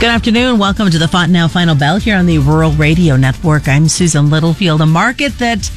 Good 0.00 0.10
afternoon. 0.10 0.58
Welcome 0.60 0.90
to 0.90 0.98
the 0.98 1.08
Fontanelle 1.08 1.48
Final 1.48 1.74
Bell 1.74 1.96
here 1.98 2.16
on 2.16 2.26
the 2.26 2.38
Rural 2.38 2.70
Radio 2.70 3.16
Network. 3.16 3.66
I'm 3.66 3.88
Susan 3.88 4.30
Littlefield. 4.30 4.80
A 4.80 4.86
market 4.86 5.36
that 5.40 5.68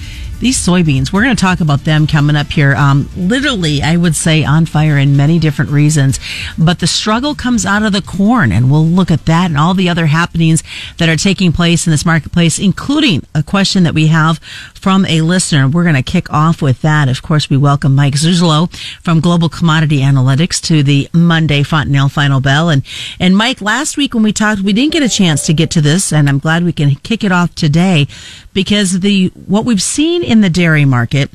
these 0.42 0.58
soybeans, 0.58 1.14
we're 1.14 1.24
going 1.24 1.36
to 1.36 1.42
talk 1.42 1.62
about 1.62 1.86
them 1.86 2.08
coming 2.08 2.36
up 2.36 2.48
here. 2.48 2.74
Um, 2.76 3.10
literally, 3.16 3.82
I 3.82 3.96
would 3.96 4.16
say 4.16 4.44
on 4.44 4.66
fire 4.66 4.98
in 4.98 5.16
many 5.16 5.40
different 5.40 5.72
reasons. 5.72 6.20
But 6.58 6.80
the 6.80 6.88
struggle 6.88 7.36
comes 7.36 7.66
out 7.66 7.84
of 7.84 7.94
the 7.94 8.02
corn, 8.02 8.52
and 8.52 8.70
we'll 8.70 8.86
look 8.86 9.12
at 9.12 9.26
that 9.28 9.52
and 9.52 9.58
all 9.58 9.74
the 9.76 9.88
other 9.88 10.08
happenings 10.08 10.64
that 10.98 11.10
are 11.10 11.16
taking 11.16 11.52
place 11.52 11.86
in 11.86 11.92
this 11.92 12.06
marketplace, 12.06 12.60
including 12.60 13.24
a 13.36 13.44
question 13.44 13.84
that 13.84 13.94
we 13.94 14.08
have 14.08 14.40
from 14.74 15.06
a 15.06 15.22
listener. 15.22 15.70
We're 15.70 15.84
going 15.84 15.96
to 15.96 16.04
kick 16.04 16.32
off 16.34 16.62
with 16.62 16.82
that. 16.82 17.08
Of 17.08 17.22
course, 17.22 17.50
we 17.50 17.56
welcome 17.58 17.96
Mike 17.96 18.16
Zuzolo 18.16 18.74
from 19.04 19.20
Global 19.20 19.48
Commodity 19.48 20.00
Analytics 20.00 20.60
to 20.64 20.82
the 20.82 21.08
Monday 21.14 21.62
Fontanelle 21.62 22.10
Final 22.10 22.42
Bell. 22.42 22.70
And, 22.70 22.84
and 23.20 23.38
Mike, 23.38 23.62
last 23.62 23.96
week 23.96 24.16
when 24.16 24.24
we 24.24 24.34
talked, 24.34 24.62
we 24.62 24.74
didn't 24.74 24.94
get 24.94 25.04
a 25.04 25.10
chance 25.10 25.46
to 25.46 25.54
get 25.54 25.70
to 25.72 25.82
this, 25.82 26.12
and 26.12 26.28
I'm 26.28 26.40
glad 26.40 26.64
we 26.64 26.74
can 26.74 26.96
kick 26.96 27.24
it 27.24 27.32
off 27.32 27.54
today 27.54 28.08
because 28.54 29.02
the 29.02 29.32
what 29.46 29.66
we've 29.66 29.82
seen 29.82 30.24
in 30.32 30.40
the 30.40 30.50
dairy 30.50 30.86
market 30.86 31.30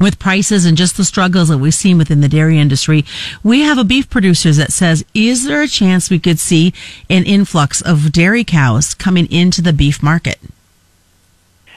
with 0.00 0.18
prices 0.18 0.66
and 0.66 0.76
just 0.76 0.96
the 0.96 1.04
struggles 1.04 1.48
that 1.48 1.58
we've 1.58 1.72
seen 1.72 1.96
within 1.96 2.20
the 2.20 2.28
dairy 2.28 2.58
industry, 2.58 3.04
we 3.44 3.60
have 3.60 3.78
a 3.78 3.84
beef 3.84 4.10
producer 4.10 4.50
that 4.50 4.72
says, 4.72 5.04
is 5.14 5.44
there 5.44 5.62
a 5.62 5.68
chance 5.68 6.10
we 6.10 6.18
could 6.18 6.40
see 6.40 6.74
an 7.08 7.22
influx 7.22 7.80
of 7.80 8.10
dairy 8.10 8.42
cows 8.42 8.92
coming 8.92 9.30
into 9.30 9.62
the 9.62 9.72
beef 9.72 10.02
market? 10.02 10.40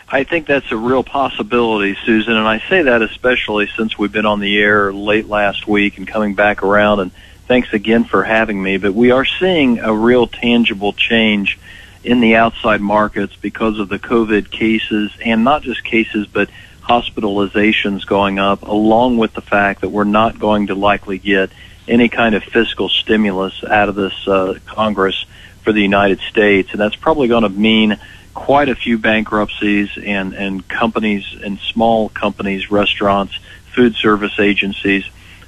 I 0.10 0.24
think 0.24 0.48
that's 0.48 0.72
a 0.72 0.78
real 0.78 1.04
possibility, 1.04 1.96
Susan, 2.06 2.34
and 2.34 2.48
I 2.48 2.58
say 2.68 2.82
that 2.82 3.04
especially 3.04 3.68
since 3.68 4.00
we've 4.00 4.12
been 4.12 4.26
on 4.26 4.40
the 4.40 4.58
air 4.58 4.92
late 4.92 5.28
last 5.28 5.68
week 5.68 6.00
and 6.00 6.08
coming 6.08 6.34
back 6.34 6.64
around 6.64 7.02
and 7.02 7.12
thanks 7.46 7.72
again 7.72 8.04
for 8.04 8.24
having 8.24 8.64
me, 8.64 8.78
but 8.78 8.96
we 8.96 9.12
are 9.12 9.26
seeing 9.26 9.78
a 9.78 9.94
real 9.94 10.26
tangible 10.26 10.94
change 10.94 11.60
in 12.08 12.22
the 12.22 12.38
outside 12.38 12.80
markets 12.80 13.36
because 13.36 13.80
of 13.80 13.90
the 13.90 14.00
COVID 14.00 14.50
cases, 14.50 15.12
and 15.24 15.44
not 15.44 15.62
just 15.62 15.84
cases, 15.84 16.26
but 16.26 16.50
hospitalizations 16.82 18.08
going 18.08 18.40
up, 18.40 18.62
along 18.62 19.18
with 19.18 19.34
the 19.34 19.42
fact 19.42 19.82
that 19.82 19.90
we're 19.90 20.06
not 20.06 20.40
going 20.40 20.68
to 20.68 20.76
likely 20.76 21.18
get 21.18 21.52
any 21.86 22.08
kind 22.08 22.34
of 22.34 22.44
fiscal 22.46 22.88
stimulus 22.88 23.62
out 23.62 23.90
of 23.90 23.96
this 23.96 24.26
uh, 24.26 24.58
Congress 24.66 25.26
for 25.64 25.74
the 25.74 25.82
United 25.82 26.22
States, 26.22 26.72
and 26.72 26.80
that's 26.80 26.96
probably 26.96 27.28
going 27.28 27.44
to 27.44 27.50
mean 27.50 28.00
quite 28.34 28.70
a 28.70 28.76
few 28.76 28.98
bankruptcies 28.98 29.90
and 30.02 30.34
and 30.34 30.66
companies 30.70 31.26
and 31.44 31.60
small 31.60 32.08
companies, 32.08 32.72
restaurants, 32.72 33.38
food 33.76 33.96
service 33.96 34.40
agencies 34.40 35.04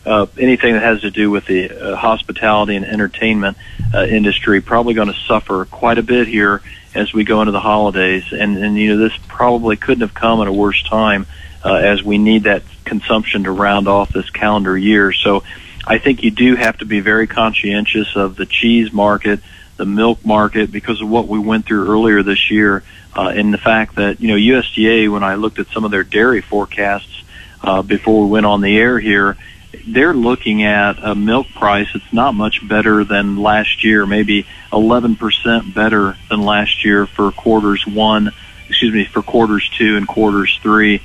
uh, 0.10 0.26
anything 0.40 0.74
that 0.74 0.82
has 0.82 1.02
to 1.02 1.12
do 1.12 1.30
with 1.30 1.46
the 1.46 1.70
uh, 1.70 1.96
hospitality 1.96 2.76
and 2.76 2.84
entertainment 2.84 3.56
uh, 3.94 4.04
industry 4.04 4.60
probably 4.60 4.96
going 4.96 5.08
to 5.08 5.20
suffer 5.28 5.66
quite 5.66 6.00
a 6.00 6.04
bit 6.04 6.28
here 6.28 6.64
as 6.96 7.14
we 7.14 7.24
go 7.24 7.42
into 7.42 7.52
the 7.52 7.60
holidays. 7.60 8.24
And, 8.32 8.58
and 8.58 8.76
you 8.76 8.96
know, 8.96 8.98
this 8.98 9.16
probably 9.28 9.78
couldn't 9.78 10.02
have 10.02 10.16
come 10.16 10.42
at 10.42 10.48
a 10.48 10.52
worse 10.52 10.82
time 10.82 11.28
uh, 11.64 11.76
as 11.76 12.04
we 12.04 12.18
need 12.18 12.44
that 12.44 12.64
consumption 12.86 13.44
to 13.44 13.52
round 13.52 13.88
off 13.88 14.10
this 14.10 14.30
calendar 14.32 14.76
year. 14.76 15.14
So 15.14 15.44
I 15.86 16.00
think 16.00 16.24
you 16.24 16.32
do 16.32 16.56
have 16.56 16.80
to 16.80 16.86
be 16.86 17.02
very 17.02 17.28
conscientious 17.28 18.16
of 18.16 18.36
the 18.36 18.48
cheese 18.48 18.92
market, 18.92 19.42
the 19.78 19.86
milk 19.86 20.26
market, 20.26 20.72
because 20.72 21.02
of 21.02 21.08
what 21.10 21.28
we 21.28 21.38
went 21.38 21.68
through 21.68 21.88
earlier 21.88 22.24
this 22.24 22.50
year, 22.50 22.84
uh, 23.16 23.32
and 23.36 23.54
the 23.54 23.60
fact 23.60 23.96
that, 23.98 24.20
you 24.20 24.30
know, 24.30 24.36
USDA, 24.36 25.12
when 25.12 25.24
I 25.24 25.36
looked 25.36 25.60
at 25.60 25.68
some 25.68 25.86
of 25.86 25.92
their 25.92 26.04
dairy 26.04 26.42
forecasts 26.42 27.24
uh, 27.62 27.84
before 27.84 28.24
we 28.24 28.32
went 28.32 28.48
on 28.48 28.62
the 28.62 28.76
air 28.76 29.00
here, 29.00 29.38
they're 29.86 30.14
looking 30.14 30.64
at 30.64 30.98
a 31.04 31.16
milk 31.16 31.48
price 31.50 31.88
that's 31.94 32.14
not 32.14 32.36
much 32.36 32.68
better 32.68 33.04
than 33.04 33.38
last 33.38 33.84
year, 33.84 34.06
maybe 34.06 34.46
11% 34.72 35.74
better 35.74 36.18
than 36.30 36.42
last 36.42 36.84
year 36.86 37.06
for 37.06 37.32
quarters 37.32 37.86
one, 37.86 38.32
excuse 38.68 38.94
me, 38.94 39.06
for 39.06 39.22
quarters 39.22 39.70
two 39.70 39.98
and 39.98 40.08
quarters 40.08 40.60
three. 40.62 41.02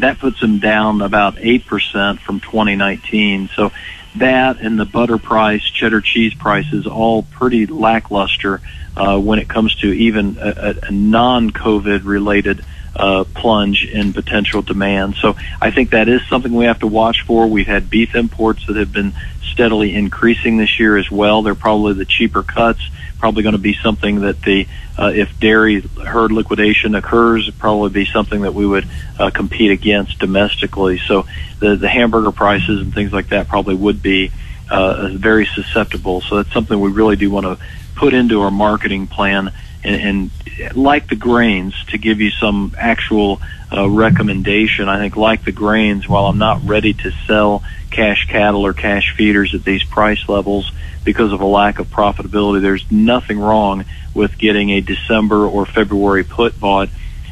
That 0.00 0.18
puts 0.18 0.40
them 0.40 0.58
down 0.58 1.02
about 1.02 1.36
8% 1.36 2.18
from 2.18 2.40
2019. 2.40 3.50
So 3.54 3.70
that 4.16 4.60
and 4.60 4.78
the 4.78 4.84
butter 4.84 5.18
price, 5.18 5.62
cheddar 5.62 6.00
cheese 6.00 6.34
prices, 6.34 6.86
all 6.86 7.22
pretty 7.22 7.66
lackluster 7.66 8.60
uh, 8.96 9.18
when 9.18 9.38
it 9.38 9.48
comes 9.48 9.74
to 9.76 9.92
even 9.92 10.36
a, 10.40 10.74
a 10.82 10.90
non-COVID 10.90 12.04
related 12.04 12.64
uh, 12.96 13.24
plunge 13.34 13.84
in 13.84 14.12
potential 14.12 14.62
demand. 14.62 15.16
So 15.16 15.36
I 15.60 15.70
think 15.70 15.90
that 15.90 16.08
is 16.08 16.26
something 16.28 16.52
we 16.54 16.66
have 16.66 16.80
to 16.80 16.86
watch 16.86 17.22
for. 17.22 17.46
We've 17.46 17.66
had 17.66 17.90
beef 17.90 18.14
imports 18.14 18.66
that 18.66 18.76
have 18.76 18.92
been 18.92 19.12
steadily 19.42 19.94
increasing 19.94 20.56
this 20.56 20.78
year 20.78 20.96
as 20.96 21.10
well. 21.10 21.42
They're 21.42 21.54
probably 21.54 21.94
the 21.94 22.04
cheaper 22.04 22.42
cuts. 22.42 22.80
Probably 23.18 23.42
going 23.42 23.54
to 23.54 23.58
be 23.58 23.74
something 23.74 24.20
that 24.20 24.42
the 24.42 24.66
uh, 24.98 25.12
if 25.14 25.38
dairy 25.40 25.80
herd 25.80 26.30
liquidation 26.30 26.94
occurs, 26.94 27.50
probably 27.58 27.90
be 27.90 28.04
something 28.04 28.42
that 28.42 28.52
we 28.52 28.66
would 28.66 28.86
uh, 29.18 29.30
compete 29.30 29.70
against 29.70 30.18
domestically. 30.18 30.98
So 30.98 31.26
the 31.58 31.76
the 31.76 31.88
hamburger 31.88 32.32
prices 32.32 32.80
and 32.80 32.92
things 32.92 33.12
like 33.12 33.28
that 33.28 33.48
probably 33.48 33.76
would 33.76 34.02
be 34.02 34.30
uh, 34.70 35.08
very 35.12 35.46
susceptible. 35.46 36.20
So 36.20 36.36
that's 36.36 36.52
something 36.52 36.78
we 36.78 36.90
really 36.90 37.16
do 37.16 37.30
want 37.30 37.46
to 37.46 37.58
put 37.94 38.12
into 38.12 38.42
our 38.42 38.50
marketing 38.50 39.06
plan 39.06 39.52
and, 39.84 40.30
and 40.62 40.76
like 40.76 41.08
the 41.08 41.16
grains, 41.16 41.74
to 41.86 41.98
give 41.98 42.20
you 42.20 42.30
some 42.30 42.74
actual 42.78 43.40
uh, 43.72 43.88
recommendation, 43.88 44.88
I 44.88 44.98
think 44.98 45.16
like 45.16 45.44
the 45.44 45.52
grains, 45.52 46.08
while 46.08 46.26
I'm 46.26 46.38
not 46.38 46.64
ready 46.64 46.94
to 46.94 47.10
sell 47.26 47.62
cash 47.90 48.26
cattle 48.26 48.66
or 48.66 48.72
cash 48.72 49.14
feeders 49.16 49.54
at 49.54 49.64
these 49.64 49.84
price 49.84 50.28
levels 50.28 50.72
because 51.04 51.32
of 51.32 51.40
a 51.40 51.46
lack 51.46 51.78
of 51.78 51.88
profitability, 51.88 52.62
there's 52.62 52.90
nothing 52.90 53.38
wrong 53.38 53.84
with 54.14 54.38
getting 54.38 54.70
a 54.70 54.80
December 54.80 55.46
or 55.46 55.66
February 55.66 56.24
put 56.24 56.58
bought, 56.58 56.88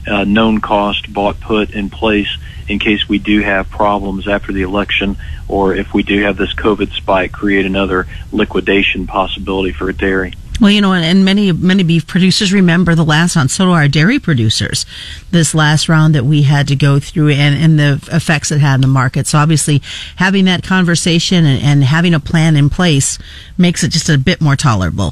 uh, 0.06 0.24
known 0.24 0.60
cost 0.60 1.12
bought 1.12 1.40
put 1.40 1.70
in 1.70 1.88
place 1.88 2.36
in 2.68 2.78
case 2.78 3.08
we 3.08 3.18
do 3.18 3.40
have 3.40 3.70
problems 3.70 4.28
after 4.28 4.52
the 4.52 4.62
election 4.62 5.16
or 5.48 5.74
if 5.74 5.92
we 5.94 6.02
do 6.02 6.22
have 6.22 6.36
this 6.36 6.54
COVID 6.54 6.92
spike 6.92 7.32
create 7.32 7.66
another 7.66 8.06
liquidation 8.30 9.06
possibility 9.06 9.72
for 9.72 9.88
a 9.88 9.92
dairy. 9.92 10.34
Well, 10.62 10.70
you 10.70 10.80
know, 10.80 10.92
and 10.92 11.24
many 11.24 11.50
many 11.50 11.82
beef 11.82 12.06
producers 12.06 12.52
remember 12.52 12.94
the 12.94 13.04
last 13.04 13.34
round. 13.34 13.50
So 13.50 13.64
do 13.64 13.72
our 13.72 13.88
dairy 13.88 14.20
producers. 14.20 14.86
This 15.32 15.56
last 15.56 15.88
round 15.88 16.14
that 16.14 16.24
we 16.24 16.42
had 16.42 16.68
to 16.68 16.76
go 16.76 17.00
through, 17.00 17.30
and, 17.30 17.56
and 17.56 17.80
the 17.80 18.14
effects 18.14 18.52
it 18.52 18.60
had 18.60 18.76
in 18.76 18.82
the 18.82 18.86
market. 18.86 19.26
So 19.26 19.38
obviously, 19.38 19.82
having 20.14 20.44
that 20.44 20.62
conversation 20.62 21.44
and, 21.44 21.60
and 21.60 21.82
having 21.82 22.14
a 22.14 22.20
plan 22.20 22.54
in 22.54 22.70
place 22.70 23.18
makes 23.58 23.82
it 23.82 23.88
just 23.88 24.08
a 24.08 24.16
bit 24.16 24.40
more 24.40 24.54
tolerable. 24.54 25.10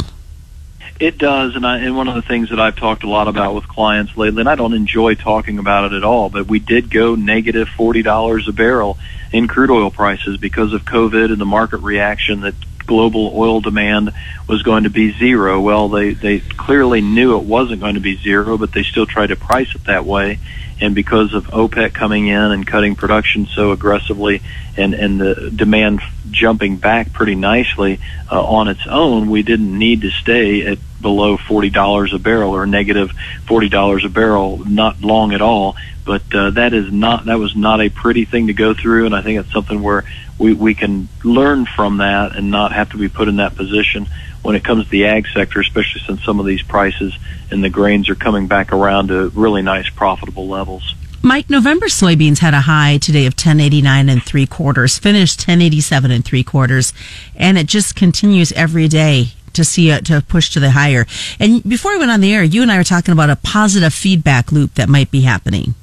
It 1.00 1.18
does, 1.18 1.56
and, 1.56 1.66
I, 1.66 1.78
and 1.78 1.96
one 1.96 2.06
of 2.06 2.14
the 2.14 2.22
things 2.22 2.50
that 2.50 2.60
I've 2.60 2.76
talked 2.76 3.02
a 3.02 3.08
lot 3.08 3.26
about 3.26 3.56
with 3.56 3.66
clients 3.66 4.16
lately, 4.16 4.42
and 4.42 4.48
I 4.48 4.54
don't 4.54 4.74
enjoy 4.74 5.16
talking 5.16 5.58
about 5.58 5.90
it 5.90 5.96
at 5.96 6.04
all, 6.04 6.28
but 6.28 6.46
we 6.46 6.60
did 6.60 6.90
go 6.90 7.16
negative 7.16 7.68
forty 7.68 8.02
dollars 8.02 8.46
a 8.46 8.52
barrel 8.52 8.98
in 9.32 9.48
crude 9.48 9.70
oil 9.70 9.90
prices 9.90 10.36
because 10.36 10.72
of 10.72 10.84
COVID 10.84 11.32
and 11.32 11.40
the 11.40 11.44
market 11.44 11.78
reaction 11.78 12.42
that 12.42 12.54
global 12.86 13.32
oil 13.34 13.60
demand 13.60 14.12
was 14.48 14.62
going 14.62 14.84
to 14.84 14.90
be 14.90 15.12
zero. 15.12 15.60
Well, 15.60 15.88
they, 15.88 16.12
they 16.12 16.40
clearly 16.40 17.00
knew 17.00 17.36
it 17.36 17.44
wasn't 17.44 17.80
going 17.80 17.94
to 17.94 18.00
be 18.00 18.16
zero, 18.16 18.58
but 18.58 18.72
they 18.72 18.82
still 18.82 19.06
tried 19.06 19.28
to 19.28 19.36
price 19.36 19.74
it 19.74 19.84
that 19.84 20.04
way. 20.04 20.38
And 20.80 20.94
because 20.94 21.34
of 21.34 21.46
OPEC 21.48 21.92
coming 21.92 22.28
in 22.28 22.38
and 22.38 22.66
cutting 22.66 22.96
production 22.96 23.46
so 23.46 23.72
aggressively 23.72 24.42
and, 24.76 24.94
and 24.94 25.20
the 25.20 25.52
demand 25.54 26.00
jumping 26.30 26.76
back 26.76 27.12
pretty 27.12 27.34
nicely 27.34 28.00
uh, 28.30 28.42
on 28.42 28.68
its 28.68 28.86
own, 28.86 29.28
we 29.28 29.42
didn't 29.42 29.78
need 29.78 30.02
to 30.02 30.10
stay 30.10 30.66
at 30.66 30.78
below 31.00 31.36
$40 31.36 32.14
a 32.14 32.18
barrel 32.18 32.54
or 32.54 32.66
negative 32.66 33.12
$40 33.46 34.04
a 34.04 34.08
barrel, 34.08 34.58
not 34.64 35.02
long 35.02 35.32
at 35.32 35.42
all. 35.42 35.76
But 36.04 36.22
uh, 36.34 36.50
that 36.50 36.72
is 36.72 36.90
not 36.90 37.26
that 37.26 37.38
was 37.38 37.54
not 37.54 37.80
a 37.80 37.88
pretty 37.90 38.24
thing 38.24 38.46
to 38.46 38.54
go 38.54 38.74
through, 38.74 39.06
and 39.06 39.14
I 39.14 39.22
think 39.22 39.38
it's 39.38 39.52
something 39.52 39.82
where 39.82 40.04
we, 40.38 40.54
we 40.54 40.74
can 40.74 41.08
learn 41.22 41.66
from 41.66 41.98
that 41.98 42.34
and 42.34 42.50
not 42.50 42.72
have 42.72 42.90
to 42.92 42.96
be 42.96 43.08
put 43.08 43.28
in 43.28 43.36
that 43.36 43.54
position 43.54 44.08
when 44.42 44.56
it 44.56 44.64
comes 44.64 44.84
to 44.84 44.90
the 44.90 45.06
ag 45.06 45.26
sector, 45.28 45.60
especially 45.60 46.00
since 46.06 46.22
some 46.24 46.40
of 46.40 46.46
these 46.46 46.62
prices 46.62 47.16
and 47.50 47.62
the 47.62 47.70
grains 47.70 48.08
are 48.08 48.14
coming 48.14 48.46
back 48.46 48.72
around 48.72 49.08
to 49.08 49.28
really 49.30 49.62
nice 49.62 49.88
profitable 49.90 50.48
levels. 50.48 50.94
Mike, 51.22 51.50
November 51.50 51.86
soybeans 51.86 52.38
had 52.38 52.54
a 52.54 52.62
high 52.62 52.96
today 52.96 53.26
of 53.26 53.32
1089 53.32 54.08
and 54.08 54.22
three 54.22 54.46
quarters, 54.46 54.98
finished 54.98 55.40
1087 55.40 56.10
and 56.10 56.24
three 56.24 56.42
quarters, 56.42 56.94
and 57.36 57.58
it 57.58 57.66
just 57.66 57.94
continues 57.94 58.52
every 58.52 58.88
day 58.88 59.32
to 59.52 59.64
see 59.64 59.90
it 59.90 60.06
to 60.06 60.22
push 60.22 60.48
to 60.50 60.60
the 60.60 60.70
higher. 60.70 61.06
And 61.38 61.62
before 61.62 61.92
we 61.92 61.98
went 61.98 62.10
on 62.10 62.22
the 62.22 62.32
air, 62.32 62.42
you 62.42 62.62
and 62.62 62.72
I 62.72 62.78
were 62.78 62.84
talking 62.84 63.12
about 63.12 63.28
a 63.28 63.36
positive 63.36 63.92
feedback 63.92 64.50
loop 64.50 64.74
that 64.74 64.88
might 64.88 65.10
be 65.10 65.22
happening. 65.22 65.74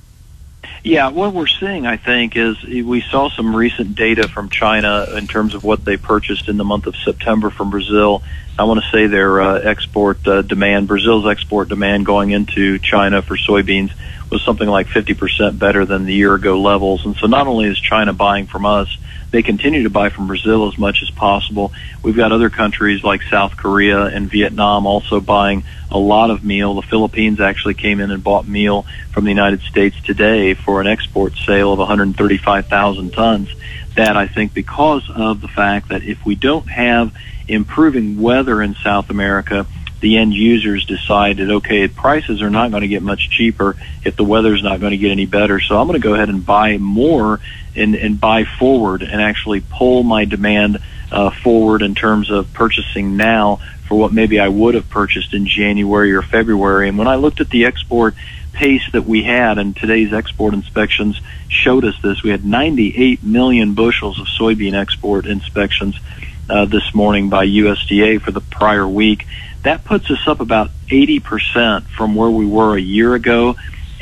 Yeah, 0.83 1.09
what 1.09 1.33
we're 1.33 1.47
seeing, 1.47 1.85
I 1.85 1.97
think, 1.97 2.35
is 2.35 2.63
we 2.63 3.01
saw 3.01 3.29
some 3.29 3.55
recent 3.55 3.95
data 3.95 4.27
from 4.27 4.49
China 4.49 5.05
in 5.15 5.27
terms 5.27 5.53
of 5.53 5.63
what 5.63 5.85
they 5.85 5.97
purchased 5.97 6.47
in 6.49 6.57
the 6.57 6.63
month 6.63 6.87
of 6.87 6.95
September 6.95 7.49
from 7.49 7.69
Brazil. 7.69 8.23
I 8.59 8.63
want 8.63 8.83
to 8.83 8.89
say 8.91 9.05
their 9.05 9.39
uh, 9.39 9.59
export 9.59 10.27
uh, 10.27 10.41
demand, 10.41 10.87
Brazil's 10.87 11.27
export 11.27 11.69
demand 11.69 12.05
going 12.07 12.31
into 12.31 12.79
China 12.79 13.21
for 13.21 13.37
soybeans 13.37 13.91
was 14.31 14.41
something 14.41 14.67
like 14.67 14.87
50% 14.87 15.59
better 15.59 15.85
than 15.85 16.05
the 16.05 16.13
year 16.13 16.33
ago 16.33 16.59
levels. 16.59 17.05
And 17.05 17.15
so 17.15 17.27
not 17.27 17.47
only 17.47 17.65
is 17.65 17.79
China 17.79 18.13
buying 18.13 18.47
from 18.47 18.65
us, 18.65 18.97
they 19.29 19.43
continue 19.43 19.83
to 19.83 19.89
buy 19.89 20.09
from 20.09 20.27
Brazil 20.27 20.67
as 20.67 20.77
much 20.77 21.03
as 21.03 21.09
possible. 21.11 21.71
We've 22.01 22.15
got 22.15 22.31
other 22.31 22.49
countries 22.49 23.03
like 23.03 23.21
South 23.23 23.57
Korea 23.57 24.05
and 24.05 24.29
Vietnam 24.29 24.85
also 24.85 25.19
buying 25.19 25.63
a 25.91 25.97
lot 25.97 26.31
of 26.31 26.43
meal. 26.43 26.73
The 26.75 26.81
Philippines 26.81 27.39
actually 27.39 27.75
came 27.75 27.99
in 27.99 28.09
and 28.09 28.23
bought 28.23 28.47
meal 28.47 28.85
from 29.11 29.25
the 29.25 29.31
United 29.31 29.61
States 29.61 29.99
today 30.01 30.53
for 30.53 30.81
an 30.81 30.87
export 30.87 31.35
sale 31.45 31.73
of 31.73 31.79
135,000 31.79 33.11
tons. 33.11 33.49
That 33.95 34.15
I 34.15 34.27
think 34.27 34.53
because 34.53 35.09
of 35.09 35.41
the 35.41 35.47
fact 35.47 35.89
that 35.89 36.03
if 36.03 36.25
we 36.25 36.35
don't 36.35 36.69
have 36.69 37.13
improving 37.47 38.21
weather 38.21 38.61
in 38.61 38.75
South 38.75 39.09
America, 39.09 39.65
the 39.99 40.17
end 40.17 40.33
users 40.33 40.85
decided, 40.85 41.49
okay, 41.49 41.87
prices 41.87 42.41
are 42.41 42.49
not 42.49 42.71
going 42.71 42.81
to 42.81 42.87
get 42.87 43.01
much 43.01 43.29
cheaper 43.29 43.75
if 44.03 44.15
the 44.15 44.23
weather's 44.23 44.61
not 44.61 44.79
going 44.79 44.91
to 44.91 44.97
get 44.97 45.11
any 45.11 45.25
better. 45.25 45.59
So 45.59 45.79
I'm 45.79 45.87
going 45.87 45.99
to 45.99 46.07
go 46.07 46.13
ahead 46.13 46.29
and 46.29 46.45
buy 46.45 46.77
more 46.77 47.39
and, 47.75 47.95
and 47.95 48.19
buy 48.19 48.43
forward 48.43 49.01
and 49.01 49.21
actually 49.21 49.61
pull 49.61 50.03
my 50.03 50.25
demand 50.25 50.79
uh, 51.11 51.31
forward 51.31 51.81
in 51.81 51.95
terms 51.95 52.29
of 52.29 52.51
purchasing 52.53 53.17
now 53.17 53.59
for 53.87 53.95
what 53.95 54.13
maybe 54.13 54.39
I 54.39 54.49
would 54.49 54.75
have 54.75 54.89
purchased 54.89 55.33
in 55.33 55.47
January 55.47 56.13
or 56.13 56.21
February. 56.21 56.89
And 56.89 56.97
when 56.97 57.07
I 57.07 57.15
looked 57.15 57.39
at 57.39 57.49
the 57.49 57.65
export 57.65 58.13
pace 58.51 58.83
that 58.91 59.05
we 59.05 59.23
had, 59.23 59.57
and 59.57 59.75
today's 59.75 60.13
export 60.13 60.53
inspections 60.53 61.21
showed 61.47 61.85
us 61.85 61.95
this, 62.01 62.21
we 62.21 62.31
had 62.31 62.43
98 62.43 63.23
million 63.23 63.73
bushels 63.73 64.19
of 64.19 64.27
soybean 64.27 64.73
export 64.73 65.25
inspections 65.25 65.99
uh, 66.49 66.65
this 66.65 66.93
morning 66.93 67.29
by 67.29 67.45
USDA 67.45 68.21
for 68.21 68.31
the 68.31 68.41
prior 68.41 68.87
week. 68.87 69.27
That 69.63 69.83
puts 69.83 70.09
us 70.11 70.27
up 70.27 70.39
about 70.39 70.71
80% 70.87 71.83
from 71.83 72.15
where 72.15 72.29
we 72.29 72.45
were 72.45 72.77
a 72.77 72.81
year 72.81 73.15
ago. 73.15 73.55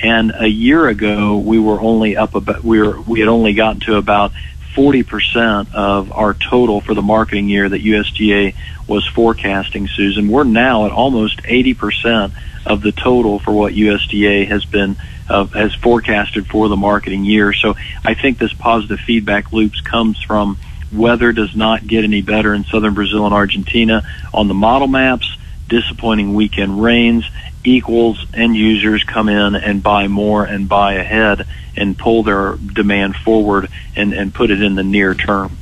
And 0.04 0.34
a 0.38 0.48
year 0.48 0.88
ago, 0.88 1.38
we 1.38 1.58
were 1.58 1.80
only 1.80 2.18
up 2.18 2.36
about, 2.36 2.64
we 2.64 2.82
were, 2.82 3.00
we 3.02 3.22
had 3.22 3.30
only 3.30 3.54
gotten 3.54 3.80
to 3.82 3.96
about 3.96 4.34
40% 4.76 5.74
of 5.74 6.12
our 6.12 6.34
total 6.34 6.82
for 6.82 6.94
the 6.94 7.02
marketing 7.02 7.48
year 7.48 7.68
that 7.68 7.82
USDA 7.82 8.56
was 8.88 9.08
forecasting, 9.08 9.88
Susan. 9.88 10.28
We're 10.28 10.44
now 10.44 10.86
at 10.86 10.92
almost 10.92 11.38
80% 11.44 12.34
of 12.66 12.82
the 12.82 12.92
total 12.92 13.40
for 13.40 13.54
what 13.54 13.74
USDA 13.74 14.48
has 14.48 14.66
been 14.66 14.98
uh, 15.30 15.46
has 15.46 15.74
forecasted 15.74 16.46
for 16.48 16.68
the 16.68 16.76
marketing 16.76 17.26
year. 17.26 17.54
So 17.54 17.76
I 18.04 18.14
think 18.14 18.38
this 18.38 18.54
positive 18.54 19.00
feedback 19.00 19.52
loops 19.52 19.82
comes 19.82 20.22
from 20.22 20.58
weather 20.98 21.32
does 21.32 21.56
not 21.56 21.86
get 21.86 22.04
any 22.04 22.22
better 22.22 22.54
in 22.54 22.64
southern 22.66 22.94
Brazil 22.94 23.26
and 23.26 23.34
Argentina 23.34 24.04
on 24.34 24.48
the 24.48 24.54
model 24.54 24.88
maps. 24.88 25.38
Disappointing 25.68 26.36
weekend 26.36 26.82
rains 26.82 27.26
equals 27.64 28.24
end 28.34 28.56
users 28.56 29.04
come 29.04 29.30
in 29.30 29.56
and 29.56 29.82
buy 29.82 30.08
more 30.08 30.46
and 30.46 30.70
buy 30.70 30.94
ahead 30.94 31.48
and 31.76 31.98
pull 31.98 32.24
their 32.24 32.56
demand 32.56 33.16
forward 33.16 33.70
and, 33.96 34.14
and 34.14 34.34
put 34.34 34.52
it 34.52 34.62
in 34.62 34.76
the 34.76 34.84
near 34.84 35.14
term. 35.14 35.58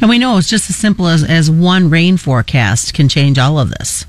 And 0.00 0.08
we 0.08 0.18
know 0.18 0.38
it's 0.38 0.48
just 0.48 0.70
as 0.70 0.76
simple 0.76 1.08
as, 1.08 1.24
as 1.24 1.50
one 1.50 1.90
rain 1.90 2.16
forecast 2.16 2.94
can 2.94 3.08
change 3.08 3.38
all 3.38 3.58
of 3.58 3.70
this. 3.70 4.06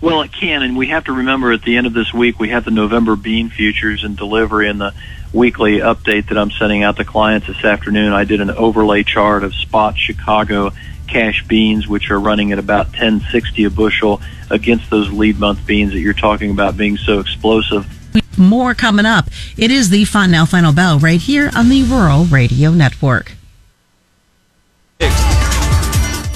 Well, 0.00 0.20
it 0.22 0.32
can, 0.32 0.62
and 0.62 0.76
we 0.76 0.88
have 0.88 1.04
to 1.04 1.12
remember 1.12 1.52
at 1.52 1.62
the 1.62 1.76
end 1.76 1.86
of 1.86 1.94
this 1.94 2.12
week 2.12 2.38
we 2.38 2.50
have 2.50 2.64
the 2.64 2.70
November 2.70 3.16
bean 3.16 3.48
futures 3.48 4.04
and 4.04 4.16
delivery 4.16 4.68
and 4.68 4.80
the 4.80 4.92
weekly 5.36 5.78
update 5.78 6.28
that 6.28 6.38
I'm 6.38 6.50
sending 6.50 6.82
out 6.82 6.96
to 6.96 7.04
clients 7.04 7.46
this 7.46 7.62
afternoon. 7.62 8.12
I 8.12 8.24
did 8.24 8.40
an 8.40 8.50
overlay 8.50 9.04
chart 9.04 9.44
of 9.44 9.54
spot 9.54 9.98
Chicago 9.98 10.70
cash 11.06 11.46
beans, 11.46 11.86
which 11.86 12.10
are 12.10 12.18
running 12.18 12.52
at 12.52 12.58
about 12.58 12.86
1060 12.86 13.64
a 13.64 13.70
bushel 13.70 14.20
against 14.50 14.90
those 14.90 15.10
lead 15.10 15.38
month 15.38 15.64
beans 15.66 15.92
that 15.92 16.00
you're 16.00 16.14
talking 16.14 16.50
about 16.50 16.76
being 16.76 16.96
so 16.96 17.20
explosive. 17.20 17.86
More 18.38 18.74
coming 18.74 19.06
up. 19.06 19.28
It 19.56 19.70
is 19.70 19.90
the 19.90 20.04
Fontanelle 20.04 20.46
Final 20.46 20.72
Bell 20.72 20.98
right 20.98 21.20
here 21.20 21.50
on 21.54 21.68
the 21.68 21.82
Rural 21.84 22.24
Radio 22.24 22.70
Network. 22.70 23.32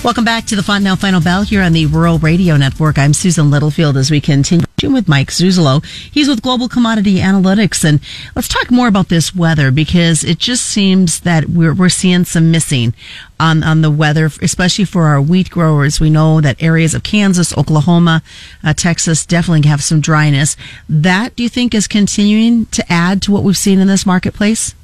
Welcome 0.03 0.25
back 0.25 0.47
to 0.47 0.57
the 0.57 0.63
Fontanelle 0.63 0.97
Final 0.97 1.21
Bell 1.21 1.43
here 1.43 1.63
on 1.63 1.73
the 1.73 1.87
Rural 1.87 2.19
Radio 2.19 2.57
Network. 2.57 2.99
I'm 2.99 3.13
Susan 3.13 3.51
Littlefield 3.51 3.97
as 3.97 4.11
we 4.11 4.21
continue 4.21 4.67
with 4.89 5.09
Mike 5.09 5.31
Zuzolo. 5.31 5.85
He's 5.85 6.29
with 6.29 6.43
Global 6.43 6.69
Commodity 6.69 7.17
Analytics. 7.17 7.85
And 7.85 8.01
let's 8.35 8.49
talk 8.49 8.71
more 8.71 8.89
about 8.89 9.09
this 9.09 9.35
weather 9.35 9.71
because 9.71 10.25
it 10.25 10.39
just 10.39 10.65
seems 10.65 11.21
that 11.21 11.49
we're, 11.49 11.75
we're 11.75 11.89
seeing 11.89 12.25
some 12.25 12.51
missing 12.51 12.95
on, 13.39 13.63
on 13.63 13.83
the 13.83 13.91
weather, 13.91 14.27
especially 14.43 14.85
for 14.85 15.05
our 15.05 15.21
wheat 15.21 15.51
growers. 15.51 16.01
We 16.01 16.11
know 16.11 16.41
that 16.41 16.63
areas 16.63 16.95
of 16.95 17.03
Kansas, 17.03 17.57
Oklahoma, 17.57 18.23
uh, 18.63 18.75
Texas 18.75 19.27
definitely 19.27 19.69
have 19.69 19.83
some 19.83 20.01
dryness. 20.01 20.57
That, 20.89 21.37
do 21.37 21.43
you 21.43 21.49
think, 21.49 21.75
is 21.75 21.87
continuing 21.87 22.67
to 22.67 22.85
add 22.93 23.23
to 23.23 23.33
what 23.33 23.43
we've 23.43 23.57
seen 23.57 23.79
in 23.79 23.89
this 23.89 24.07
marketplace? 24.07 24.75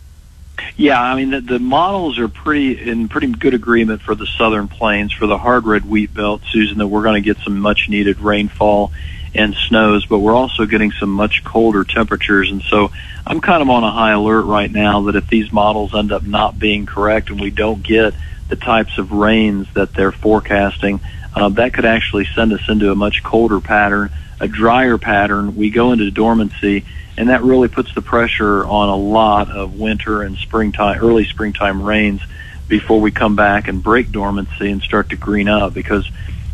Yeah, 0.77 1.01
I 1.01 1.15
mean 1.15 1.31
the, 1.31 1.41
the 1.41 1.59
models 1.59 2.19
are 2.19 2.29
pretty 2.29 2.89
in 2.89 3.09
pretty 3.09 3.29
good 3.29 3.55
agreement 3.55 4.03
for 4.03 4.15
the 4.15 4.27
southern 4.27 4.69
plains 4.69 5.13
for 5.13 5.27
the 5.27 5.39
hard 5.39 5.67
red 5.67 5.85
wheat 5.85 6.15
belt, 6.15 6.43
Susan. 6.51 6.79
That 6.79 6.89
we're 6.89 7.03
going 7.03 7.23
to 7.23 7.35
get 7.35 7.43
some 7.43 7.59
much 7.59 7.89
needed 7.89 8.21
rainfall 8.21 8.93
and 9.37 9.55
snows, 9.55 10.07
but 10.07 10.19
we're 10.19 10.35
also 10.35 10.67
getting 10.67 10.93
some 10.93 11.11
much 11.11 11.45
colder 11.45 11.85
temperatures, 11.85 12.51
and 12.51 12.63
so 12.63 12.91
I'm 13.27 13.41
kind 13.41 13.63
of 13.63 13.69
on 13.69 13.85
a 13.85 13.91
high 13.91 14.13
alert 14.13 14.45
right 14.45 14.71
now 14.71 15.03
that 15.03 15.17
if 15.17 15.29
these 15.29 15.53
models 15.53 15.95
end 15.95 16.13
up 16.13 16.23
not 16.23 16.59
being 16.59 16.87
correct 16.87 17.31
and 17.31 17.41
we 17.41 17.51
don't 17.51 17.83
get 17.83 18.15
the 18.49 18.57
types 18.57 18.99
of 18.99 19.13
rains 19.13 19.67
that 19.75 19.93
they're 19.95 20.13
forecasting, 20.13 21.01
uh, 21.35 21.49
that 21.51 21.75
could 21.75 21.85
actually 21.85 22.27
send 22.35 22.53
us 22.53 22.69
into 22.69 22.91
a 22.91 22.95
much 22.95 23.23
colder 23.23 23.61
pattern, 23.61 24.11
a 24.41 24.49
drier 24.49 24.97
pattern. 24.97 25.57
We 25.57 25.71
go 25.71 25.93
into 25.93 26.11
dormancy 26.11 26.85
and 27.17 27.31
that 27.31 27.43
really 27.43 27.69
puts 27.69 27.95
the 27.95 28.03
pressure 28.03 28.65
on 28.65 28.89
a 28.89 28.97
lot 28.97 29.51
of 29.51 29.79
winter 29.79 30.23
and 30.23 30.37
springtime, 30.37 31.01
early 31.01 31.25
springtime 31.25 31.83
rains 31.83 32.21
before 32.69 33.01
we 33.01 33.11
come 33.11 33.37
back 33.37 33.69
and 33.69 33.83
break 33.83 34.13
dormancy 34.13 34.71
and 34.71 34.83
start 34.83 35.11
to 35.11 35.17
green 35.17 35.49
up 35.49 35.73
because 35.73 36.11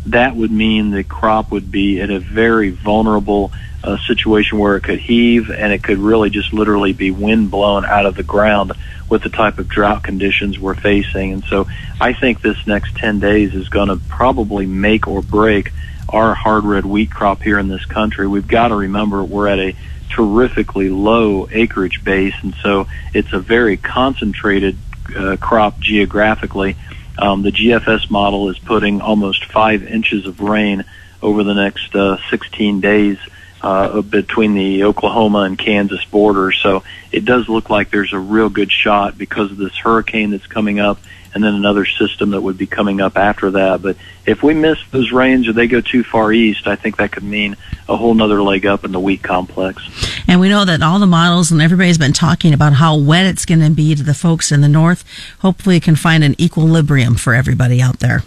that 0.07 0.35
would 0.35 0.51
mean 0.51 0.91
the 0.91 1.03
crop 1.03 1.51
would 1.51 1.71
be 1.71 1.99
in 1.99 2.11
a 2.11 2.19
very 2.19 2.69
vulnerable 2.69 3.51
uh, 3.83 3.97
situation 4.07 4.57
where 4.57 4.77
it 4.77 4.83
could 4.83 4.99
heave 4.99 5.49
and 5.49 5.73
it 5.73 5.83
could 5.83 5.97
really 5.97 6.29
just 6.29 6.53
literally 6.53 6.93
be 6.93 7.11
wind 7.11 7.51
blown 7.51 7.85
out 7.85 8.05
of 8.05 8.15
the 8.15 8.23
ground 8.23 8.71
with 9.09 9.23
the 9.23 9.29
type 9.29 9.59
of 9.59 9.67
drought 9.67 10.03
conditions 10.03 10.57
we're 10.57 10.75
facing. 10.75 11.33
And 11.33 11.43
so 11.45 11.67
I 11.99 12.13
think 12.13 12.41
this 12.41 12.65
next 12.65 12.95
10 12.95 13.19
days 13.19 13.53
is 13.53 13.69
going 13.69 13.89
to 13.89 13.97
probably 14.07 14.65
make 14.65 15.07
or 15.07 15.21
break 15.21 15.71
our 16.09 16.33
hard 16.33 16.63
red 16.63 16.85
wheat 16.85 17.11
crop 17.11 17.41
here 17.41 17.59
in 17.59 17.67
this 17.67 17.85
country. 17.85 18.27
We've 18.27 18.47
got 18.47 18.69
to 18.69 18.75
remember 18.75 19.23
we're 19.23 19.47
at 19.47 19.59
a 19.59 19.75
terrifically 20.09 20.89
low 20.89 21.47
acreage 21.51 22.03
base, 22.03 22.35
and 22.41 22.53
so 22.61 22.87
it's 23.13 23.33
a 23.33 23.39
very 23.39 23.77
concentrated 23.77 24.77
uh, 25.15 25.37
crop 25.37 25.79
geographically. 25.79 26.75
Um, 27.17 27.43
the 27.43 27.51
GFS 27.51 28.09
model 28.09 28.49
is 28.49 28.57
putting 28.59 29.01
almost 29.01 29.45
five 29.45 29.83
inches 29.83 30.25
of 30.25 30.39
rain 30.39 30.83
over 31.21 31.43
the 31.43 31.53
next 31.53 31.95
uh, 31.95 32.17
16 32.29 32.81
days 32.81 33.17
uh, 33.63 34.01
between 34.01 34.53
the 34.53 34.83
Oklahoma 34.83 35.39
and 35.39 35.57
Kansas 35.57 36.03
border. 36.05 36.51
So 36.51 36.83
it 37.11 37.25
does 37.25 37.47
look 37.47 37.69
like 37.69 37.89
there's 37.89 38.13
a 38.13 38.19
real 38.19 38.49
good 38.49 38.71
shot 38.71 39.17
because 39.17 39.51
of 39.51 39.57
this 39.57 39.75
hurricane 39.77 40.31
that's 40.31 40.47
coming 40.47 40.79
up 40.79 40.99
and 41.33 41.43
then 41.43 41.55
another 41.55 41.85
system 41.85 42.31
that 42.31 42.41
would 42.41 42.57
be 42.57 42.67
coming 42.67 43.01
up 43.01 43.17
after 43.17 43.51
that. 43.51 43.81
But 43.81 43.97
if 44.25 44.43
we 44.43 44.53
miss 44.53 44.77
those 44.91 45.11
rains 45.11 45.47
or 45.47 45.53
they 45.53 45.67
go 45.67 45.81
too 45.81 46.03
far 46.03 46.31
east, 46.31 46.67
I 46.67 46.75
think 46.75 46.97
that 46.97 47.11
could 47.11 47.23
mean 47.23 47.57
a 47.89 47.95
whole 47.95 48.13
nother 48.13 48.41
leg 48.43 48.65
up 48.65 48.85
in 48.85 48.91
the 48.91 48.99
wheat 48.99 49.23
complex. 49.23 49.81
And 50.27 50.39
we 50.39 50.49
know 50.49 50.65
that 50.65 50.83
all 50.83 50.99
the 50.99 51.07
models 51.07 51.51
and 51.51 51.61
everybody's 51.61 51.97
been 51.97 52.13
talking 52.13 52.53
about 52.53 52.73
how 52.73 52.97
wet 52.97 53.25
it's 53.25 53.45
going 53.45 53.61
to 53.61 53.71
be 53.71 53.95
to 53.95 54.03
the 54.03 54.13
folks 54.13 54.51
in 54.51 54.61
the 54.61 54.69
north. 54.69 55.03
Hopefully, 55.39 55.77
it 55.77 55.83
can 55.83 55.95
find 55.95 56.23
an 56.23 56.39
equilibrium 56.39 57.15
for 57.15 57.33
everybody 57.33 57.81
out 57.81 57.99
there. 57.99 58.23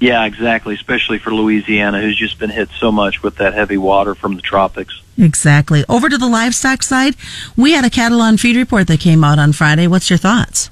Yeah, 0.00 0.24
exactly, 0.24 0.74
especially 0.74 1.18
for 1.18 1.34
Louisiana, 1.34 2.00
who's 2.00 2.16
just 2.16 2.38
been 2.38 2.50
hit 2.50 2.68
so 2.78 2.92
much 2.92 3.22
with 3.22 3.36
that 3.36 3.54
heavy 3.54 3.78
water 3.78 4.14
from 4.14 4.36
the 4.36 4.42
tropics. 4.42 5.02
Exactly. 5.16 5.84
Over 5.88 6.08
to 6.08 6.16
the 6.16 6.28
livestock 6.28 6.82
side, 6.84 7.16
we 7.56 7.72
had 7.72 7.84
a 7.84 7.90
cattle 7.90 8.20
on 8.20 8.36
feed 8.36 8.56
report 8.56 8.86
that 8.86 9.00
came 9.00 9.24
out 9.24 9.40
on 9.40 9.52
Friday. 9.52 9.88
What's 9.88 10.08
your 10.08 10.18
thoughts? 10.18 10.70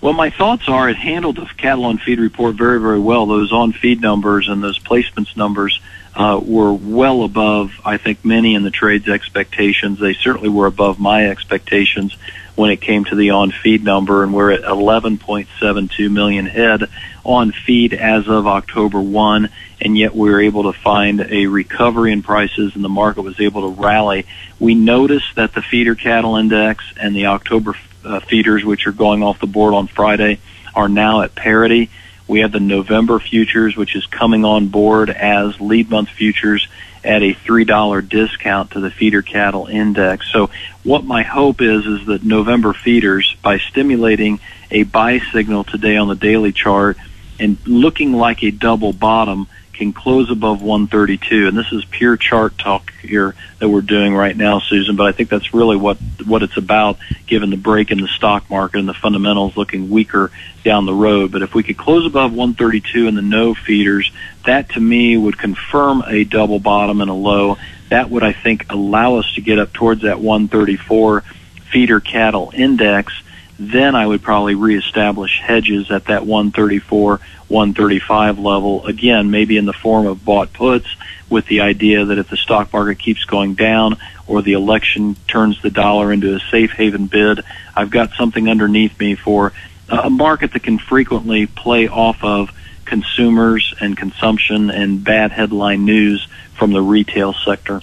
Well, 0.00 0.14
my 0.14 0.30
thoughts 0.30 0.68
are 0.68 0.88
it 0.88 0.96
handled 0.96 1.36
the 1.36 1.46
cattle 1.56 1.84
on 1.84 1.98
feed 1.98 2.18
report 2.18 2.56
very, 2.56 2.80
very 2.80 2.98
well. 2.98 3.26
Those 3.26 3.52
on 3.52 3.72
feed 3.72 4.00
numbers 4.00 4.48
and 4.48 4.62
those 4.62 4.78
placements 4.78 5.36
numbers 5.36 5.80
uh, 6.18 6.40
were 6.42 6.72
well 6.72 7.22
above, 7.22 7.80
I 7.84 7.96
think, 7.96 8.24
many 8.24 8.56
in 8.56 8.64
the 8.64 8.72
trade's 8.72 9.08
expectations. 9.08 10.00
They 10.00 10.14
certainly 10.14 10.48
were 10.48 10.66
above 10.66 10.98
my 10.98 11.28
expectations 11.30 12.16
when 12.56 12.72
it 12.72 12.80
came 12.80 13.04
to 13.04 13.14
the 13.14 13.30
on 13.30 13.52
feed 13.52 13.84
number, 13.84 14.24
and 14.24 14.34
we're 14.34 14.50
at 14.50 14.62
11.72 14.62 16.10
million 16.10 16.46
head 16.46 16.90
on 17.22 17.52
feed 17.52 17.94
as 17.94 18.26
of 18.26 18.48
October 18.48 19.00
1, 19.00 19.48
and 19.80 19.96
yet 19.96 20.12
we 20.12 20.28
were 20.28 20.40
able 20.40 20.64
to 20.64 20.76
find 20.76 21.20
a 21.20 21.46
recovery 21.46 22.10
in 22.10 22.22
prices, 22.22 22.74
and 22.74 22.82
the 22.82 22.88
market 22.88 23.22
was 23.22 23.38
able 23.40 23.72
to 23.72 23.80
rally. 23.80 24.26
We 24.58 24.74
noticed 24.74 25.36
that 25.36 25.54
the 25.54 25.62
feeder 25.62 25.94
cattle 25.94 26.34
index 26.34 26.84
and 27.00 27.14
the 27.14 27.26
October 27.26 27.76
uh, 28.04 28.18
feeders, 28.18 28.64
which 28.64 28.88
are 28.88 28.92
going 28.92 29.22
off 29.22 29.38
the 29.38 29.46
board 29.46 29.72
on 29.72 29.86
Friday, 29.86 30.40
are 30.74 30.88
now 30.88 31.20
at 31.22 31.36
parity. 31.36 31.90
We 32.28 32.40
have 32.40 32.52
the 32.52 32.60
November 32.60 33.18
futures, 33.18 33.76
which 33.76 33.96
is 33.96 34.06
coming 34.06 34.44
on 34.44 34.68
board 34.68 35.10
as 35.10 35.60
lead 35.60 35.90
month 35.90 36.10
futures 36.10 36.68
at 37.02 37.22
a 37.22 37.32
$3 37.32 38.08
discount 38.08 38.72
to 38.72 38.80
the 38.80 38.90
feeder 38.90 39.22
cattle 39.22 39.66
index. 39.66 40.30
So 40.30 40.50
what 40.84 41.04
my 41.04 41.22
hope 41.22 41.62
is, 41.62 41.86
is 41.86 42.06
that 42.06 42.22
November 42.24 42.74
feeders, 42.74 43.34
by 43.42 43.58
stimulating 43.58 44.40
a 44.70 44.82
buy 44.82 45.20
signal 45.32 45.64
today 45.64 45.96
on 45.96 46.08
the 46.08 46.14
daily 46.14 46.52
chart 46.52 46.98
and 47.40 47.56
looking 47.66 48.12
like 48.12 48.42
a 48.42 48.50
double 48.50 48.92
bottom, 48.92 49.46
can 49.78 49.92
close 49.92 50.30
above 50.30 50.60
132. 50.60 51.46
And 51.46 51.56
this 51.56 51.72
is 51.72 51.84
pure 51.84 52.16
chart 52.16 52.58
talk 52.58 52.92
here 53.00 53.34
that 53.60 53.68
we're 53.68 53.80
doing 53.80 54.14
right 54.14 54.36
now, 54.36 54.58
Susan. 54.58 54.96
But 54.96 55.06
I 55.06 55.12
think 55.12 55.30
that's 55.30 55.54
really 55.54 55.76
what 55.76 55.96
what 56.26 56.42
it's 56.42 56.56
about, 56.56 56.98
given 57.26 57.50
the 57.50 57.56
break 57.56 57.90
in 57.90 58.00
the 58.00 58.08
stock 58.08 58.50
market 58.50 58.80
and 58.80 58.88
the 58.88 58.94
fundamentals 58.94 59.56
looking 59.56 59.88
weaker 59.88 60.30
down 60.64 60.84
the 60.84 60.92
road. 60.92 61.32
But 61.32 61.42
if 61.42 61.54
we 61.54 61.62
could 61.62 61.78
close 61.78 62.04
above 62.04 62.32
132 62.32 63.06
in 63.06 63.14
the 63.14 63.22
no 63.22 63.54
feeders, 63.54 64.10
that 64.44 64.70
to 64.70 64.80
me 64.80 65.16
would 65.16 65.38
confirm 65.38 66.02
a 66.06 66.24
double 66.24 66.58
bottom 66.58 67.00
and 67.00 67.10
a 67.10 67.14
low. 67.14 67.56
That 67.88 68.10
would, 68.10 68.22
I 68.22 68.32
think, 68.32 68.70
allow 68.70 69.16
us 69.16 69.32
to 69.34 69.40
get 69.40 69.58
up 69.58 69.72
towards 69.72 70.02
that 70.02 70.20
134 70.20 71.22
feeder 71.70 72.00
cattle 72.00 72.50
index 72.54 73.14
then 73.58 73.94
I 73.94 74.06
would 74.06 74.22
probably 74.22 74.54
reestablish 74.54 75.40
hedges 75.40 75.90
at 75.90 76.06
that 76.06 76.24
134, 76.24 77.20
135 77.48 78.38
level. 78.38 78.86
Again, 78.86 79.30
maybe 79.30 79.56
in 79.56 79.66
the 79.66 79.72
form 79.72 80.06
of 80.06 80.24
bought 80.24 80.52
puts 80.52 80.86
with 81.28 81.46
the 81.46 81.60
idea 81.60 82.04
that 82.04 82.18
if 82.18 82.28
the 82.30 82.36
stock 82.36 82.72
market 82.72 82.98
keeps 82.98 83.24
going 83.24 83.54
down 83.54 83.96
or 84.26 84.42
the 84.42 84.52
election 84.52 85.16
turns 85.26 85.60
the 85.60 85.70
dollar 85.70 86.12
into 86.12 86.34
a 86.34 86.40
safe 86.50 86.70
haven 86.72 87.06
bid, 87.06 87.40
I've 87.74 87.90
got 87.90 88.12
something 88.12 88.48
underneath 88.48 88.98
me 88.98 89.14
for 89.14 89.52
a 89.88 90.10
market 90.10 90.52
that 90.52 90.62
can 90.62 90.78
frequently 90.78 91.46
play 91.46 91.88
off 91.88 92.22
of 92.22 92.50
consumers 92.84 93.74
and 93.80 93.96
consumption 93.96 94.70
and 94.70 95.02
bad 95.02 95.32
headline 95.32 95.84
news 95.84 96.26
from 96.54 96.72
the 96.72 96.82
retail 96.82 97.34
sector. 97.34 97.82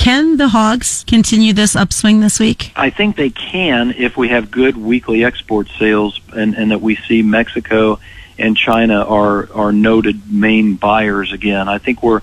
Can 0.00 0.38
the 0.38 0.48
hogs 0.48 1.04
continue 1.06 1.52
this 1.52 1.76
upswing 1.76 2.20
this 2.20 2.40
week? 2.40 2.72
I 2.74 2.88
think 2.88 3.16
they 3.16 3.28
can 3.28 3.90
if 3.90 4.16
we 4.16 4.28
have 4.30 4.50
good 4.50 4.74
weekly 4.74 5.24
export 5.24 5.68
sales 5.78 6.18
and, 6.32 6.54
and 6.54 6.70
that 6.70 6.80
we 6.80 6.96
see 6.96 7.20
Mexico 7.20 8.00
and 8.38 8.56
China 8.56 9.04
are, 9.04 9.52
are 9.52 9.72
noted 9.72 10.32
main 10.32 10.76
buyers 10.76 11.34
again. 11.34 11.68
I 11.68 11.76
think 11.76 12.02
we're 12.02 12.22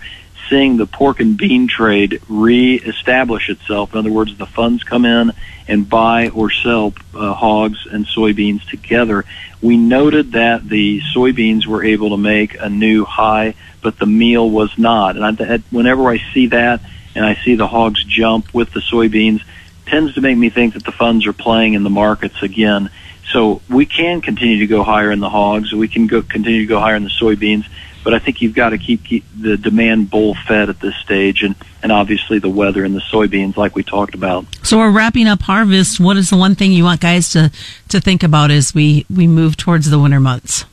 seeing 0.50 0.78
the 0.78 0.88
pork 0.88 1.20
and 1.20 1.38
bean 1.38 1.68
trade 1.68 2.20
reestablish 2.28 3.48
itself. 3.48 3.94
In 3.94 4.00
other 4.00 4.12
words, 4.12 4.36
the 4.40 4.48
funds 4.48 4.84
come 4.84 5.06
in 5.06 5.32
and 5.68 5.88
buy 5.88 6.30
or 6.30 6.50
sell 6.50 6.96
uh, 7.14 7.36
hogs 7.36 7.86
and 7.86 8.08
soybeans 8.08 8.68
together. 8.68 9.24
We 9.62 9.78
noted 9.78 10.32
that 10.32 10.68
the 10.68 11.02
soybeans 11.14 11.68
were 11.68 11.84
able 11.84 12.10
to 12.10 12.18
make 12.18 12.60
a 12.60 12.70
new 12.70 13.06
high, 13.06 13.54
but 13.84 14.00
the 14.00 14.08
meal 14.08 14.50
was 14.50 14.76
not. 14.80 15.16
And 15.16 15.40
I, 15.40 15.58
whenever 15.70 16.10
I 16.10 16.18
see 16.34 16.48
that, 16.48 16.82
and 17.18 17.26
I 17.26 17.36
see 17.44 17.56
the 17.56 17.68
hogs 17.68 18.04
jump 18.04 18.54
with 18.54 18.72
the 18.74 18.80
soybeans, 18.80 19.42
tends 19.88 20.14
to 20.14 20.22
make 20.22 20.38
me 20.38 20.52
think 20.52 20.76
that 20.76 20.86
the 20.86 20.92
funds 20.92 21.26
are 21.26 21.34
playing 21.34 21.74
in 21.74 21.84
the 21.84 21.90
markets 21.90 22.44
again. 22.44 22.92
So 23.32 23.62
we 23.68 23.88
can 23.88 24.22
continue 24.22 24.60
to 24.60 24.68
go 24.68 24.84
higher 24.84 25.12
in 25.12 25.20
the 25.20 25.30
hogs. 25.30 25.74
We 25.74 25.88
can 25.88 26.06
go 26.06 26.22
continue 26.22 26.62
to 26.62 26.68
go 26.68 26.80
higher 26.80 26.96
in 26.96 27.04
the 27.04 27.10
soybeans, 27.10 27.66
but 28.04 28.14
I 28.14 28.20
think 28.20 28.42
you've 28.42 28.54
got 28.54 28.70
to 28.70 28.78
keep, 28.78 29.04
keep 29.04 29.26
the 29.36 29.58
demand 29.58 30.12
bull 30.12 30.36
fed 30.48 30.70
at 30.70 30.80
this 30.80 30.96
stage, 30.98 31.42
and 31.42 31.56
and 31.82 31.92
obviously 31.92 32.38
the 32.38 32.50
weather 32.50 32.86
and 32.86 32.96
the 32.96 33.02
soybeans, 33.02 33.58
like 33.58 33.76
we 33.76 33.84
talked 33.84 34.14
about. 34.14 34.46
So 34.64 34.78
we're 34.78 34.92
wrapping 34.92 35.28
up 35.28 35.42
harvest. 35.42 36.00
What 36.00 36.18
is 36.18 36.30
the 36.30 36.38
one 36.38 36.54
thing 36.54 36.72
you 36.72 36.84
want 36.84 37.02
guys 37.02 37.32
to 37.32 37.52
to 37.90 38.00
think 38.00 38.24
about 38.24 38.52
as 38.52 38.76
we 38.76 39.06
we 39.10 39.26
move 39.26 39.58
towards 39.58 39.90
the 39.90 40.00
winter 40.00 40.20
months? 40.20 40.66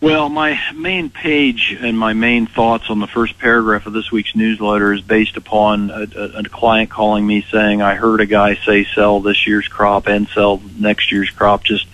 Well, 0.00 0.28
my 0.28 0.60
main 0.76 1.10
page 1.10 1.76
and 1.80 1.98
my 1.98 2.12
main 2.12 2.46
thoughts 2.46 2.88
on 2.88 3.00
the 3.00 3.08
first 3.08 3.36
paragraph 3.36 3.86
of 3.86 3.92
this 3.92 4.12
week's 4.12 4.36
newsletter 4.36 4.92
is 4.92 5.00
based 5.00 5.36
upon 5.36 5.90
a, 5.90 6.06
a, 6.14 6.24
a, 6.38 6.42
client 6.44 6.88
calling 6.88 7.26
me 7.26 7.44
saying, 7.50 7.82
I 7.82 7.96
heard 7.96 8.20
a 8.20 8.26
guy 8.26 8.54
say 8.54 8.84
sell 8.84 9.18
this 9.18 9.44
year's 9.44 9.66
crop 9.66 10.06
and 10.06 10.28
sell 10.28 10.62
next 10.78 11.10
year's 11.10 11.30
crop. 11.30 11.64
Just 11.64 11.88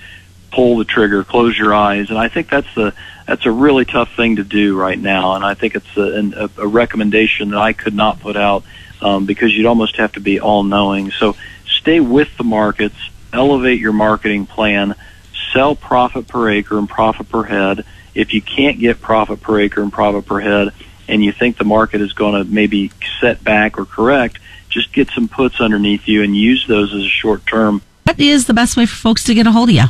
pull 0.50 0.76
the 0.76 0.84
trigger, 0.84 1.24
close 1.24 1.58
your 1.58 1.72
eyes. 1.74 2.10
And 2.10 2.18
I 2.18 2.28
think 2.28 2.50
that's 2.50 2.72
the, 2.74 2.92
that's 3.26 3.46
a 3.46 3.50
really 3.50 3.86
tough 3.86 4.14
thing 4.14 4.36
to 4.36 4.44
do 4.44 4.78
right 4.78 4.98
now. 4.98 5.34
And 5.34 5.42
I 5.44 5.54
think 5.54 5.74
it's 5.74 5.96
a, 5.96 6.50
a, 6.58 6.66
recommendation 6.66 7.52
that 7.52 7.58
I 7.58 7.72
could 7.72 7.94
not 7.94 8.20
put 8.20 8.36
out, 8.36 8.64
um, 9.00 9.24
because 9.24 9.56
you'd 9.56 9.64
almost 9.64 9.96
have 9.96 10.12
to 10.12 10.20
be 10.20 10.40
all 10.40 10.62
knowing. 10.62 11.10
So 11.10 11.36
stay 11.66 12.00
with 12.00 12.36
the 12.36 12.44
markets, 12.44 12.96
elevate 13.32 13.80
your 13.80 13.94
marketing 13.94 14.44
plan, 14.44 14.94
sell 15.54 15.74
profit 15.74 16.28
per 16.28 16.50
acre 16.50 16.76
and 16.76 16.88
profit 16.88 17.30
per 17.30 17.44
head. 17.44 17.86
If 18.14 18.34
you 18.34 18.42
can't 18.42 18.78
get 18.78 19.00
profit 19.00 19.40
per 19.40 19.60
acre 19.60 19.82
and 19.82 19.90
profit 19.90 20.26
per 20.26 20.40
head, 20.40 20.72
and 21.08 21.24
you 21.24 21.32
think 21.32 21.56
the 21.56 21.64
market 21.64 22.00
is 22.00 22.12
going 22.12 22.34
to 22.34 22.50
maybe 22.50 22.90
set 23.20 23.42
back 23.42 23.78
or 23.78 23.86
correct, 23.86 24.38
just 24.68 24.92
get 24.92 25.08
some 25.10 25.28
puts 25.28 25.60
underneath 25.60 26.06
you 26.06 26.22
and 26.22 26.36
use 26.36 26.66
those 26.66 26.92
as 26.92 27.02
a 27.02 27.08
short 27.08 27.46
term. 27.46 27.80
What 28.04 28.20
is 28.20 28.46
the 28.46 28.54
best 28.54 28.76
way 28.76 28.86
for 28.86 28.96
folks 28.96 29.24
to 29.24 29.34
get 29.34 29.46
a 29.46 29.52
hold 29.52 29.70
of 29.70 29.74
you? 29.74 29.84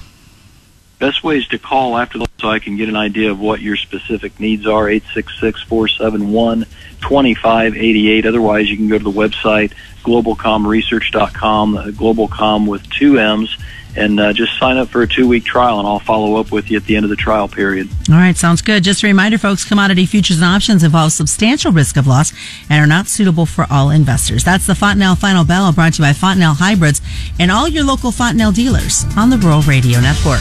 Best 0.98 1.24
way 1.24 1.38
is 1.38 1.48
to 1.48 1.58
call 1.58 1.98
after 1.98 2.18
the 2.18 2.26
so 2.40 2.48
I 2.48 2.58
can 2.58 2.76
get 2.76 2.88
an 2.88 2.96
idea 2.96 3.30
of 3.30 3.40
what 3.40 3.60
your 3.60 3.76
specific 3.76 4.38
needs 4.38 4.66
are. 4.66 4.88
Eight 4.88 5.02
six 5.12 5.38
six 5.40 5.62
four 5.62 5.88
seven 5.88 6.30
one 6.30 6.66
twenty 7.00 7.34
five 7.34 7.74
eighty 7.74 8.10
eight. 8.10 8.26
Otherwise, 8.26 8.70
you 8.70 8.76
can 8.76 8.88
go 8.88 8.98
to 8.98 9.04
the 9.04 9.10
website 9.10 9.72
globalcommresearch.com, 10.04 11.76
uh, 11.76 11.84
globalcomm 11.86 12.68
with 12.68 12.88
two 12.90 13.18
M's 13.18 13.56
and 13.96 14.20
uh, 14.20 14.32
just 14.32 14.58
sign 14.58 14.76
up 14.76 14.88
for 14.88 15.02
a 15.02 15.08
two 15.08 15.26
week 15.28 15.44
trial, 15.44 15.78
and 15.78 15.88
I'll 15.88 15.98
follow 15.98 16.36
up 16.36 16.52
with 16.52 16.70
you 16.70 16.76
at 16.76 16.84
the 16.84 16.96
end 16.96 17.04
of 17.04 17.10
the 17.10 17.16
trial 17.16 17.48
period. 17.48 17.88
All 18.10 18.16
right, 18.16 18.36
sounds 18.36 18.62
good. 18.62 18.84
Just 18.84 19.02
a 19.02 19.06
reminder, 19.06 19.38
folks 19.38 19.64
commodity 19.64 20.06
futures 20.06 20.38
and 20.38 20.46
options 20.46 20.82
involve 20.82 21.12
substantial 21.12 21.72
risk 21.72 21.96
of 21.96 22.06
loss 22.06 22.32
and 22.68 22.82
are 22.82 22.86
not 22.86 23.06
suitable 23.08 23.46
for 23.46 23.66
all 23.70 23.90
investors. 23.90 24.44
That's 24.44 24.66
the 24.66 24.74
Fontanelle 24.74 25.16
Final 25.16 25.44
Bell 25.44 25.72
brought 25.72 25.94
to 25.94 26.02
you 26.02 26.08
by 26.08 26.12
Fontanelle 26.12 26.54
Hybrids 26.54 27.00
and 27.38 27.50
all 27.50 27.68
your 27.68 27.84
local 27.84 28.12
Fontanelle 28.12 28.52
dealers 28.52 29.04
on 29.16 29.30
the 29.30 29.38
Rural 29.38 29.62
Radio 29.62 30.00
Network. 30.00 30.40